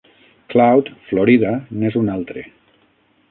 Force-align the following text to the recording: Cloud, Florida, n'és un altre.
Cloud, 0.53 0.89
Florida, 1.11 1.53
n'és 1.81 1.99
un 2.01 2.11
altre. 2.17 2.47